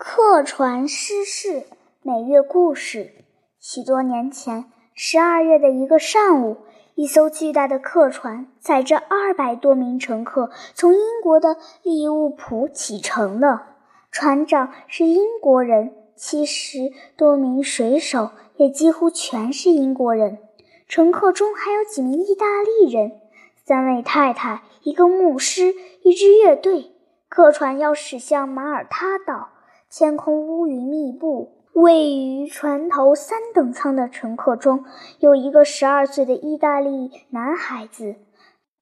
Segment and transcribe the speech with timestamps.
[0.00, 1.64] 客船失事，
[2.02, 3.14] 每月故事。
[3.58, 6.58] 许多年前，十二月的一个上午，
[6.94, 13.74] 一艘巨大的客船载着二百多名乘客从英国的利物浦启程了。
[14.12, 20.38] 船长是英国人，七十多名水手也几乎全是英国人。
[20.86, 23.20] 乘客中还有几名意大利人，
[23.64, 26.92] 三位太太，一个牧师，一支乐队。
[27.28, 29.47] 客船要驶向马耳他岛。
[29.90, 34.84] 天空乌云密布，位于船头三等舱的乘客中
[35.18, 38.16] 有一个十二岁的意大利男孩子。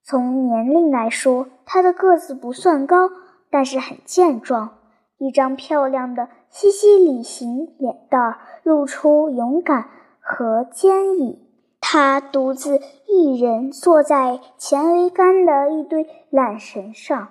[0.02, 3.11] 从年龄来说，他的个子不算高，
[3.50, 4.78] 但是很健壮，
[5.19, 9.88] 一张漂亮的西西里型脸蛋露出勇敢
[10.20, 11.38] 和坚毅。
[11.80, 17.28] 他独自一人坐在前桅杆的一堆缆绳上。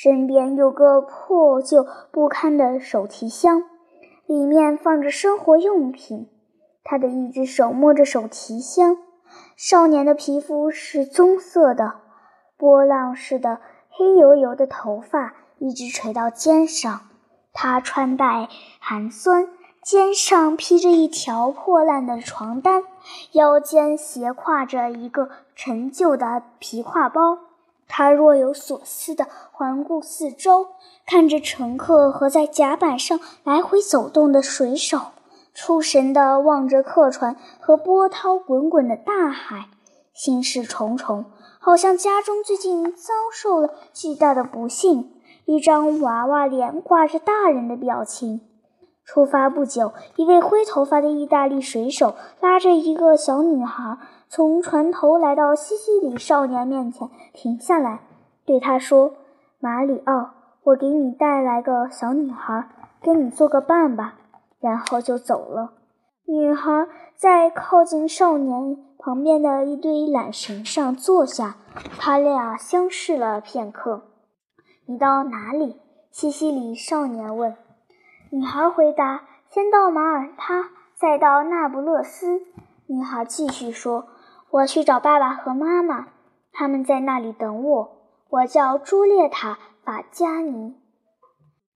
[0.00, 3.64] 身边有个破旧不堪的手提箱，
[4.26, 6.28] 里面放着生活用品。
[6.84, 8.96] 他的一只手摸着手提箱。
[9.56, 11.94] 少年的皮肤是棕色的，
[12.56, 13.58] 波浪似的
[13.90, 17.00] 黑油油的头发一直垂到肩上。
[17.52, 19.48] 他穿戴寒酸，
[19.82, 22.84] 肩上披着一条破烂的床单，
[23.32, 27.47] 腰间斜挎着一个陈旧的皮挎包。
[27.88, 30.66] 他若有所思地环顾四周，
[31.06, 34.98] 看着乘客和在甲板上来回走动的水手，
[35.54, 39.68] 出神地望着客船和波涛滚滚的大海，
[40.12, 41.24] 心事重重，
[41.58, 45.14] 好像家中最近遭受了巨大的不幸。
[45.46, 48.42] 一张娃娃脸挂着大人的表情。
[49.02, 53.96] 出发不久，一位灰头发的意大利水手拉着一个小女孩。
[54.30, 58.00] 从船头来到西西里少年面前，停下来，
[58.44, 59.14] 对他说
[59.58, 60.34] ：“马里奥，
[60.64, 62.68] 我给你带来个小女孩，
[63.02, 64.16] 跟你做个伴吧。”
[64.60, 65.72] 然后就走了。
[66.26, 71.56] 女孩在靠近少年旁边的一堆缆绳上坐下，
[71.98, 74.02] 他俩相视了片刻。
[74.84, 75.80] “你到哪里？”
[76.12, 77.56] 西西里少年问。
[78.30, 82.42] 女孩回答：“先到马耳他，再到那不勒斯。”
[82.86, 84.04] 女孩继续说。
[84.50, 86.08] 我去找爸爸和妈妈，
[86.52, 87.98] 他们在那里等我。
[88.30, 89.54] 我叫朱列塔·
[89.84, 90.74] 法加尼。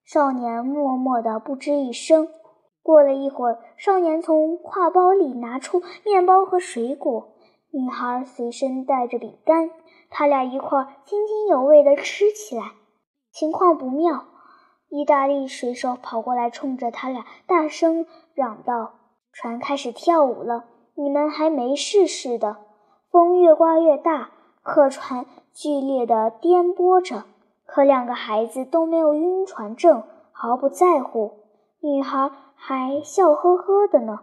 [0.04, 2.28] 少年默默地不吱一声。
[2.82, 7.34] 过了一会儿，少年从挎包里拿出面包和水果，
[7.70, 9.70] 女孩随身带着饼干，
[10.10, 12.72] 他俩一块津津有味地吃起来。
[13.30, 14.24] 情况不妙，
[14.88, 18.94] 意大利水手跑过来，冲着他俩大声嚷道
[19.32, 20.64] ：“船开始跳舞了。”
[20.94, 22.56] 你们还没事似的。
[23.10, 24.30] 风越刮越大，
[24.62, 27.24] 客船剧烈地颠簸着。
[27.66, 31.40] 可两个孩子都没有晕船症，毫不在乎。
[31.80, 34.20] 女孩还笑呵呵的呢，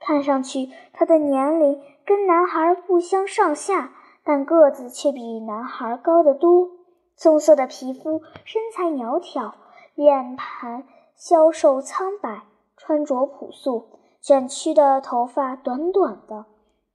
[0.00, 3.92] 看上去她的年龄跟男孩不相上下，
[4.24, 6.70] 但个子却比男孩高得多。
[7.16, 9.54] 棕色的皮肤，身材苗条，
[9.94, 10.84] 脸盘
[11.16, 12.42] 消瘦苍白，
[12.76, 13.97] 穿着朴素。
[14.28, 16.44] 卷曲的头发短短的，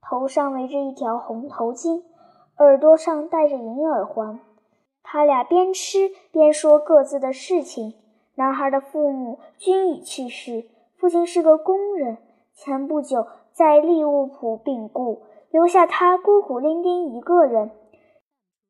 [0.00, 2.04] 头上围着一条红头巾，
[2.58, 4.38] 耳朵上戴着银耳环。
[5.02, 7.94] 他俩边吃边说各自的事情。
[8.36, 12.18] 男孩的父母均已去世，父亲是个工人，
[12.52, 17.72] 前不久在利物浦病故，留下他孤苦伶仃一个人。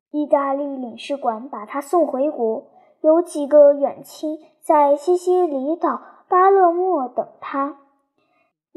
[0.09, 2.63] 意大利领事馆把他送回国，
[3.01, 7.77] 有几个远亲在西西里岛巴勒莫等他。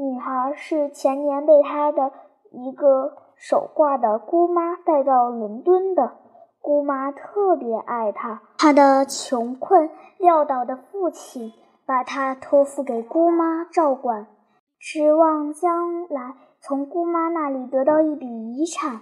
[0.00, 2.12] 女孩是前年被她的
[2.52, 6.12] 一个手挂的姑妈带到伦敦的，
[6.60, 8.40] 姑妈特别爱她。
[8.58, 11.52] 她的穷困潦倒的父亲
[11.84, 14.28] 把她托付给姑妈照管，
[14.78, 19.00] 指望将来从姑妈那里得到一笔遗产。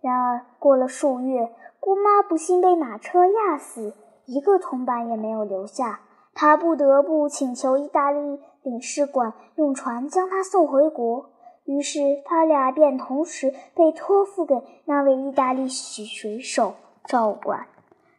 [0.00, 3.92] 然而过了数月，姑妈不幸被马车压死，
[4.24, 6.00] 一个铜板也没有留下。
[6.32, 8.40] 她不得不请求意大利。
[8.68, 11.30] 领事馆用船将他送回国，
[11.64, 16.74] 于是他俩便同时被托付给那位意大利水手
[17.06, 17.66] 照管。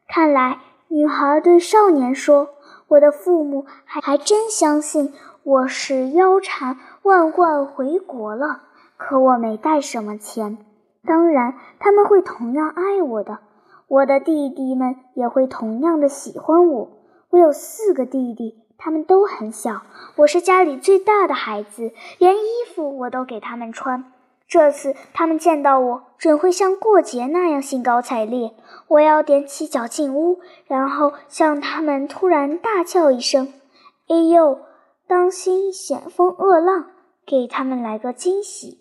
[0.08, 2.50] 看来，女孩对少年说
[2.90, 5.14] ：“我的父母还还真相信
[5.44, 8.64] 我是腰缠万贯回国了，
[8.98, 10.58] 可我没带什么钱。
[11.06, 13.38] 当然，他们会同样爱我的，
[13.88, 16.90] 我的弟弟们也会同样的喜欢我。
[17.30, 19.82] 我有四个弟弟。”他们都很小，
[20.16, 24.06] 我是家里最大的孩子，连衣服我都给他们穿。
[24.48, 28.54] 这次他们见到我，准会像过节那样兴高采烈。
[28.88, 33.54] 我要踮起脚进屋，然后向他们突然大叫一声
[34.08, 34.62] 哎呦，
[35.06, 36.86] 当心险风恶浪，
[37.28, 38.80] 给他们来个惊喜！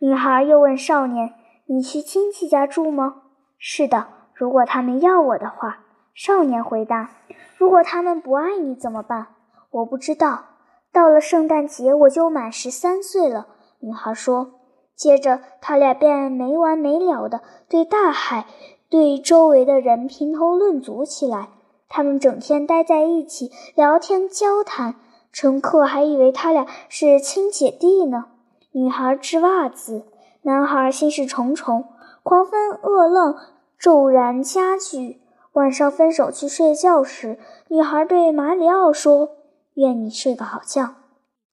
[0.00, 1.34] 女孩又问少年
[1.68, 3.22] ：“你去亲戚家住吗
[3.58, 5.80] ？”“是的，如果他们要我的话。”
[6.14, 7.10] 少年回答。
[7.58, 9.26] “如果他们不爱你怎么办
[9.74, 10.44] ？”“我不知道。”
[10.92, 13.46] 到了圣诞节，我就满十三岁了。”
[13.80, 14.60] 女孩说。
[14.96, 18.46] 接着，他俩便没完没了地对大海、
[18.88, 21.48] 对周围的人评头论足起来。
[21.88, 24.94] 他们整天待在一起聊天交谈，
[25.32, 28.26] 乘客还以为他俩是亲姐弟呢。
[28.70, 30.04] 女孩织袜子，
[30.42, 31.86] 男孩心事重重，
[32.22, 33.36] 狂风恶浪
[33.76, 35.20] 骤然加剧。
[35.54, 39.30] 晚上分手去睡觉时，女孩对马里奥说
[39.74, 40.94] ：“愿你睡个好觉。”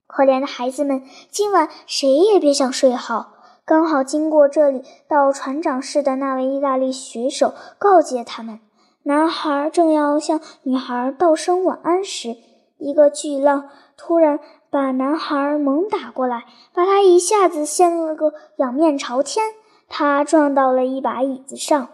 [0.08, 3.34] 可怜的孩子们，今晚谁也别想睡好。
[3.64, 8.60] 刚好经过这里，到船长室的那位意大利水手告诫他们：
[9.04, 12.36] 男孩正要向女孩道声晚安时，
[12.78, 14.40] 一个巨浪突然
[14.70, 19.46] 把男孩猛打过来，把他一下子掀了个仰面朝天。
[19.88, 21.88] 他撞到了一把椅子上。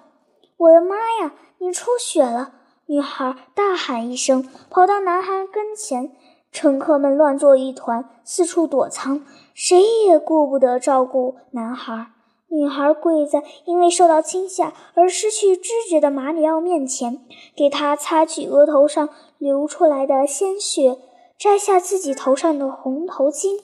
[0.58, 1.34] 我的妈呀！
[1.60, 2.54] 你出血了！
[2.90, 6.12] 女孩大喊一声，跑到男孩跟前。
[6.50, 9.24] 乘客们乱作一团，四处躲藏，
[9.54, 12.08] 谁也顾不得照顾男孩。
[12.48, 17.20] 女孩跪在因为受到惊吓而失去知觉的马里奥面前，
[17.56, 20.98] 给他擦去额头上流出来的鲜血，
[21.38, 23.60] 摘下自己头上的红头巾，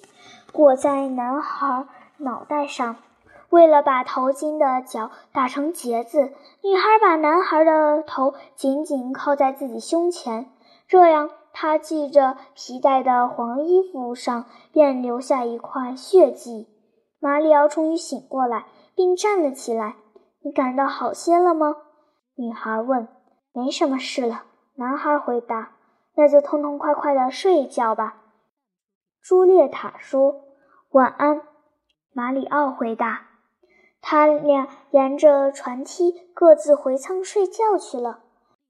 [0.51, 1.87] 裹在男孩
[2.17, 2.97] 脑袋上。
[3.53, 6.33] 为了把头巾的角打成结子，
[6.63, 10.49] 女孩把男孩的头紧紧靠在自己胸前，
[10.87, 11.29] 这样。
[11.55, 16.67] 他系着皮带的黄衣服上便留下一块血迹。
[17.19, 18.65] 马里奥终于醒过来，
[18.95, 19.97] 并站了起来。
[20.41, 21.75] “你感到好些了吗？”
[22.33, 23.07] 女孩问。
[23.53, 24.45] “没什么事了。”
[24.77, 25.73] 男孩回答。
[26.17, 28.17] “那就痛痛快快地睡一觉吧。”
[29.21, 30.41] 朱列塔说。
[30.89, 31.43] “晚安。”
[32.13, 33.27] 马里奥回答。
[34.05, 38.19] 他俩沿着船梯各自回舱睡觉去了。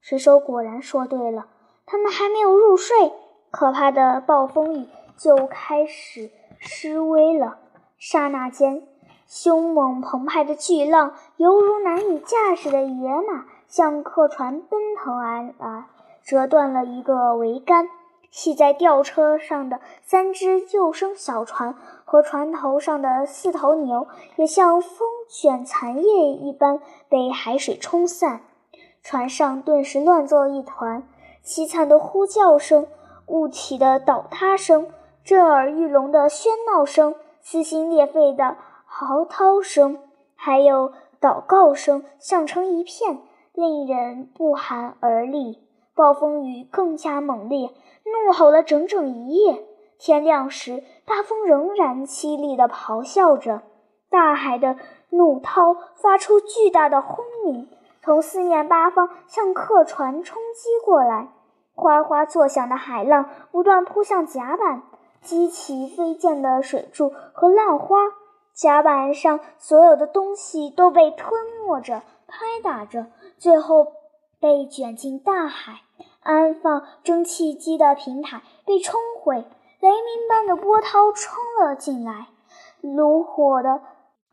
[0.00, 1.48] 水手果然说对了。
[1.86, 3.12] 他们还没有入睡，
[3.50, 4.88] 可怕的暴风雨
[5.18, 7.58] 就开始施威了。
[7.98, 8.86] 刹那间，
[9.26, 15.84] 凶猛澎湃的巨浪犹如难以驾驶的野马，向客船奔腾而来，
[16.24, 17.90] 折断了一个桅杆。
[18.34, 28.40] 系在吊车上的三只救生小船和船头上的四头牛，也像风卷残叶一般被海水冲散。
[29.04, 31.04] 船上顿时乱作一团。
[31.44, 32.88] 凄惨的呼叫声，
[33.28, 34.88] 物体的倒塌声，
[35.22, 40.00] 震耳欲聋的喧闹声，撕心裂肺的嚎啕声，
[40.34, 43.20] 还有祷告声，响成一片，
[43.52, 45.60] 令人不寒而栗。
[45.94, 47.70] 暴风雨更加猛烈，
[48.04, 49.64] 怒吼了整整一夜。
[49.98, 53.62] 天亮时，大风仍然凄厉地咆哮着，
[54.10, 54.76] 大海的
[55.10, 57.68] 怒涛发出巨大的轰鸣。
[58.02, 61.28] 从四面八方向客船冲击过来，
[61.74, 64.82] 哗哗作响的海浪不断扑向甲板，
[65.22, 67.96] 激起飞溅的水柱和浪花。
[68.52, 71.32] 甲板上所有的东西都被吞
[71.66, 73.06] 没着、拍打着，
[73.38, 73.86] 最后
[74.44, 75.80] 被卷进大海。
[76.20, 79.36] 安放蒸汽机的平台被冲毁，
[79.80, 82.26] 雷鸣般的波涛冲了进来，
[82.82, 83.80] 炉火的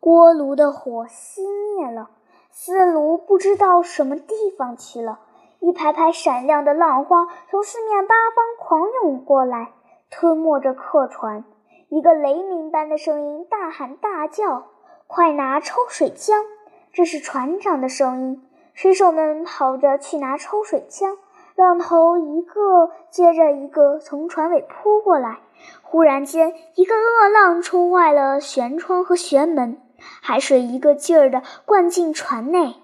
[0.01, 1.39] 锅炉的火熄
[1.77, 2.09] 灭了。
[2.49, 5.19] 四炉不知道什么地方去了，
[5.61, 9.71] 一排排闪亮的浪花从四面八方狂涌过来，
[10.09, 11.45] 吞没着客船。
[11.87, 14.65] 一个雷鸣般的声音大喊大叫
[15.07, 16.43] ：“快拿抽水枪！”
[16.91, 18.45] 这是船长的声音。
[18.81, 21.15] 水手们跑着去拿抽水枪，
[21.55, 25.37] 浪头一个接着一个从船尾扑过来。
[25.83, 29.77] 忽然间，一个恶浪冲坏了舷窗和舷门。
[30.23, 32.77] 海水一个劲儿地灌进船内，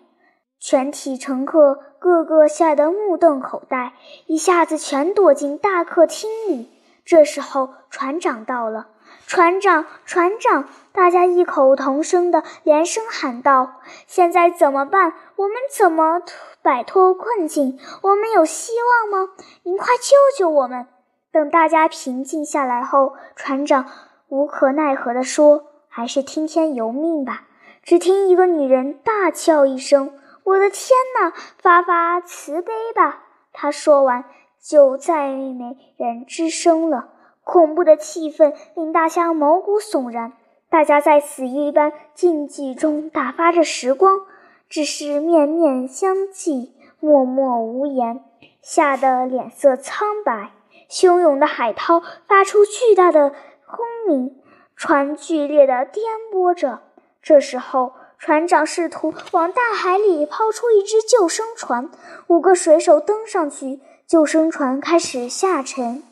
[0.59, 3.93] 全体乘客个个吓得目瞪口呆，
[4.27, 6.69] 一下子全躲进大客厅里。
[7.05, 8.89] 这时候，船长到了，
[9.25, 10.69] 船长，船长！
[10.97, 15.13] 大家异口同声地连声喊道：“现在怎么办？
[15.35, 16.23] 我们怎么
[16.63, 17.77] 摆脱困境？
[18.01, 19.31] 我们有希望吗？
[19.61, 20.87] 您快救救我们！”
[21.31, 23.85] 等大家平静下来后，船长
[24.29, 25.65] 无可奈何地说。
[25.87, 27.43] 还是听天由命吧。
[27.83, 31.31] 只听一个女人大叫一声：“我的天哪！
[31.61, 33.23] 发发慈悲吧！”
[33.53, 34.25] 她说完，
[34.59, 37.09] 就再没人吱声了。
[37.43, 40.33] 恐怖的气氛令大家毛骨悚然。
[40.69, 44.21] 大家在死一般禁忌中打发着时光，
[44.67, 46.69] 只是面面相觑，
[46.99, 48.21] 默默无言，
[48.61, 50.51] 吓得脸色苍白。
[50.89, 53.33] 汹涌的海涛发出巨大的
[53.65, 54.35] 轰鸣，
[54.75, 56.79] 船剧烈地颠簸着。
[57.21, 61.89] 这时候，船长试图往大海里抛出一只救生船，
[62.27, 66.03] 五个水手登上去，救生船开始下沉，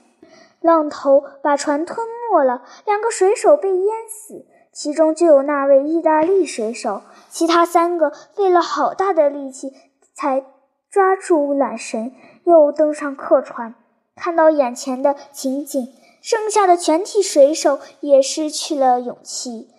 [0.62, 9.74] 浪头把船吞没了，两个水手被淹死，其中就有那位意大利水手，其他三个费了好大的力气
[10.13, 10.46] 才
[10.89, 12.13] 抓住缆绳，
[12.44, 13.75] 又登上客船。
[14.15, 19.70] 看到眼前的情景，剩下的全体水手也失去了勇气。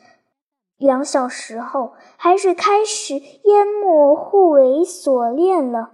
[0.76, 5.92] 两小时后，海水开始淹没护尾锁链了，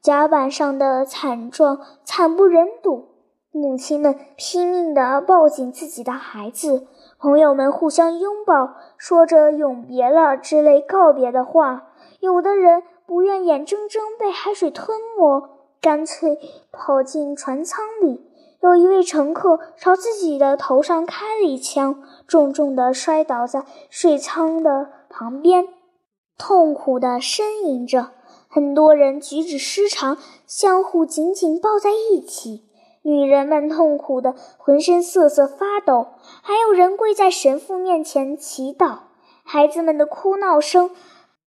[0.00, 3.13] 甲板上的惨状惨不忍睹。
[3.56, 6.88] 母亲们拼命地抱紧自己的孩子，
[7.20, 11.92] 朋友们互相拥抱，说着“永别了”之类告别的话。
[12.18, 15.48] 有的人不愿眼睁睁被海水吞没。
[15.80, 16.40] 干脆
[16.72, 18.28] 跑进船舱里。
[18.60, 25.68] 有一位乘客朝自己的头上开了一枪，重重地摔倒在水舱的旁边，
[26.36, 28.08] 痛苦地呻吟着。
[28.48, 32.64] 很多人举止失常，相互紧紧抱在一起。
[33.06, 36.08] 女人们痛苦的浑身瑟瑟发抖，
[36.42, 38.98] 还有人跪在神父面前祈祷。
[39.44, 40.90] 孩子们的哭闹声。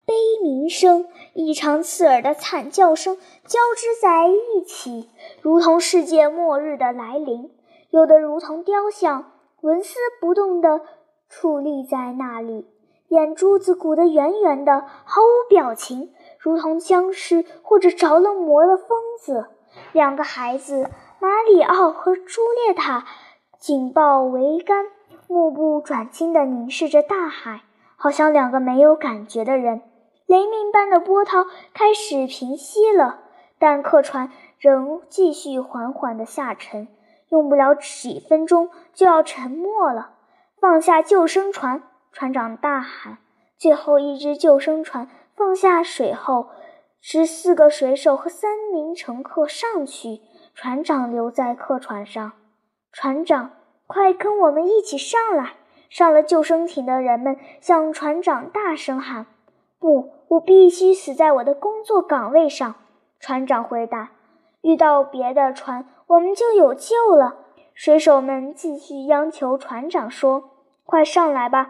[0.08, 5.10] 悲鸣声、异常刺耳的惨叫声交织在一起，
[5.42, 7.50] 如同世界末日的来临。
[7.90, 9.32] 有的如同雕像，
[9.62, 10.82] 纹丝不动地
[11.28, 12.68] 矗立在那里，
[13.08, 19.48] 眼珠子鼓得圆圆的，毫无表情，如同僵尸或者着了魔的疯子。
[19.92, 23.06] 两个孩子马里奥和朱列塔
[23.58, 24.86] 紧抱桅杆，
[25.28, 27.62] 目不转睛地凝视着大海，
[27.96, 29.82] 好像两个没有感觉的人。
[30.26, 33.22] 雷鸣般的波涛开始平息了，
[33.60, 36.88] 但客船仍继续缓缓地下沉，
[37.30, 40.12] 用不了几分钟就要沉没了。
[40.60, 41.84] 放下救生船！
[42.12, 43.20] 船长大喊。
[43.58, 46.50] 最后一只救生船放下水后，
[47.00, 50.22] 十四个水手和三名乘客上去，
[50.56, 52.32] 船长留在客船上。
[52.94, 53.52] 船长，
[53.88, 55.54] 快跟我们一起上来！
[55.90, 59.28] 上了救生艇的人们向船长大声喊
[59.80, 62.76] ：“不！”我必须死在我的工作岗位上，
[63.20, 64.12] 船长回答。
[64.62, 67.36] 遇到别的船，我们就有救了。
[67.74, 70.52] 水手们继续央求船长说
[70.84, 71.70] ：“快上来吧，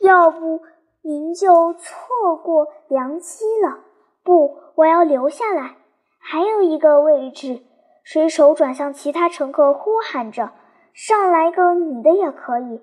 [0.00, 0.62] 要不
[1.02, 3.80] 您就错过良机了。”
[4.24, 5.76] 不，我要留下来。
[6.18, 7.62] 还有一个位置。
[8.02, 10.52] 水手转向其他乘客，呼喊着
[10.94, 12.82] ：“上来个女的也可以。”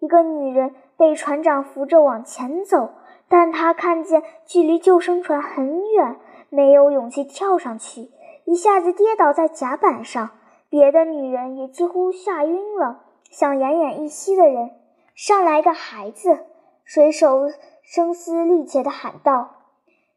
[0.00, 2.94] 一个女人被船长扶着往前走。
[3.26, 6.16] 但她看见距离救生船很远，
[6.50, 8.10] 没有勇气跳上去，
[8.44, 10.30] 一下子跌倒在甲板上。
[10.68, 13.00] 别的女人也几乎吓晕了。
[13.30, 14.72] 想奄奄一息的人，
[15.14, 16.44] 上来个孩子！
[16.84, 17.48] 水手
[17.82, 19.53] 声嘶力竭地喊道。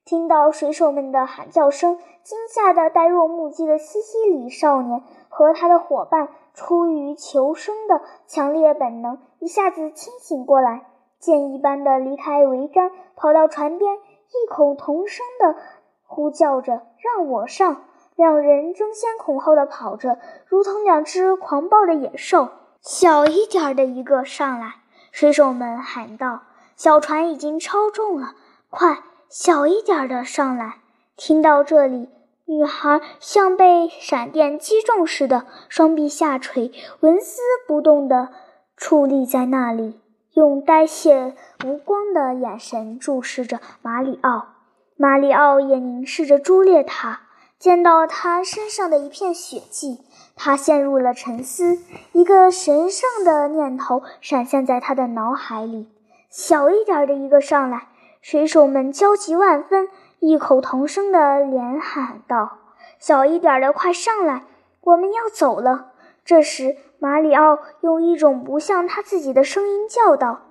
[0.07, 10.85] 听到水手们的喊叫声，惊吓的呆若木鸡的西西里少年和他的伙伴，出于求生的强烈本能，一下子清醒过来。
[11.19, 15.57] 箭一般的离开桅杆，跑到船边，异口同声地
[16.05, 17.83] 呼叫着：“让我上！”
[18.15, 22.47] 两人争先恐后地跑着，如同两只狂暴的野兽。
[22.79, 24.75] 小一点的一个上来！
[25.11, 26.43] 水手们喊道
[26.77, 28.35] ：“小船已经超重了，
[28.69, 28.99] 快，
[29.29, 30.75] 小一点的上来！”
[31.17, 32.09] 听到这里，
[32.45, 38.29] 女孩像被闪电击中似的，双臂下垂，纹丝不动地
[38.77, 39.99] 矗立在那里。
[40.33, 41.33] 用呆滞
[41.65, 44.49] 无光的眼神注视着马里奥，
[44.95, 47.21] 马里奥也凝视着朱列塔。
[47.57, 50.01] 见到他身上的一片血迹，
[50.35, 51.79] 他陷入了沉思。
[52.11, 55.89] 一个神圣的念头闪现在他的脑海里：
[56.29, 57.87] 小一点的一个上来！
[58.29, 59.87] 水手们焦急万分，
[60.19, 62.57] 异口同声地连喊道
[62.99, 64.43] ：“小一点的，快上来！
[64.81, 65.93] 我们要走了。”
[66.25, 70.41] 这时，马里奥用一种不像他自己的声音叫道：“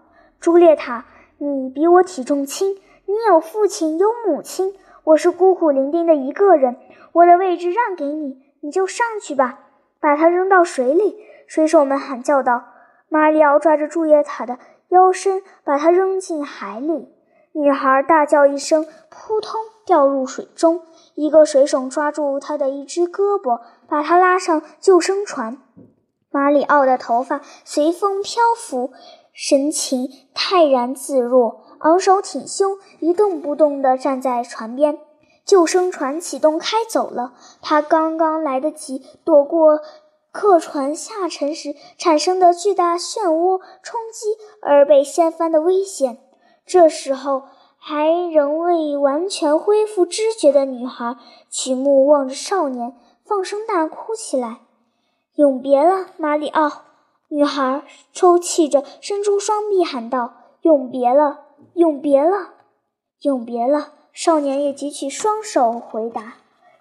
[0.41, 1.05] 朱列塔，
[1.37, 6.79] 你比我体重轻，你有父亲，有母亲，我是孤苦伶仃的一个人。
[7.13, 9.59] 我的位置让给你，你就上去吧，
[10.01, 12.65] 把它扔到水里。”水手们喊叫道。
[13.11, 17.13] 马里奥抓着朱叶塔的腰身，把它扔进海里。
[17.59, 20.83] 女孩大叫一声，扑通掉入水中。
[21.15, 25.57] 一个水手抓住她的一只胳膊，把她拉上救生船。
[26.31, 28.93] 马里奥的头发随风飘浮，
[29.33, 34.99] 神情泰然自若，昂首挺胸，一动不动地站在船边。
[35.47, 37.33] 救生船启动开走了，
[37.63, 39.81] 他刚刚来得及躲过
[40.31, 46.19] 客船下沉时产生的巨大漩涡冲击而被掀翻的危险。
[46.67, 47.45] 这时候，
[47.79, 51.17] 还仍未完全恢复知觉的女孩
[51.49, 54.59] 举目望着少年，放声大哭起来
[55.37, 56.83] ：“永别了，马里奥！”
[57.31, 61.41] 女孩抽泣着，伸出双臂喊道：“永别了，
[61.75, 62.55] 永别了，
[63.23, 66.35] 永别了！”少年也举起双手回答。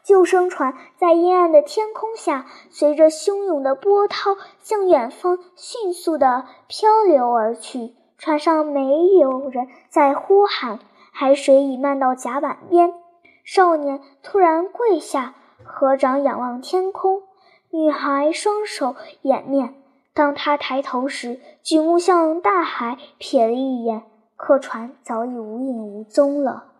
[0.03, 7.95] 救生船在阴暗的天空下，随着汹涌的波涛向远方迅速地漂流而去。
[8.25, 10.79] 船上没有人在呼喊，
[11.11, 12.91] 海水已漫到甲板边。
[13.43, 17.21] 少年突然跪下，合掌仰望天空。
[17.69, 19.75] 女孩双手掩面。
[20.15, 24.01] 当他抬头时，举目向大海瞥了一眼，
[24.35, 26.71] 客船早已无影无踪了。